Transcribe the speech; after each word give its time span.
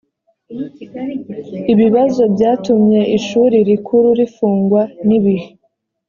ibibazo 1.73 2.21
byatumye 2.33 3.01
ishuri 3.17 3.55
rikuru 3.69 4.09
rifungwa 4.19 4.81
nibihe 5.07 5.47